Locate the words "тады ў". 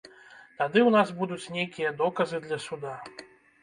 0.61-0.89